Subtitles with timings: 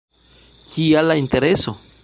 [0.71, 1.79] Kial la Intereso?